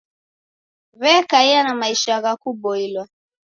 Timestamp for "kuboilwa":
2.41-3.05